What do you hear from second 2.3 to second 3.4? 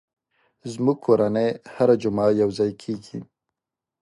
یو ځای کېږي.